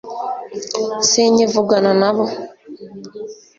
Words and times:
sinkivugana 1.09 1.91
nabo 2.01 2.23